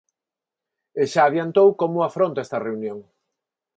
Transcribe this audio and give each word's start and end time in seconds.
E 1.01 1.03
xa 1.11 1.21
adiantou 1.25 1.67
como 1.81 2.05
afronta 2.09 2.43
esta 2.45 2.63
reunión. 2.67 2.99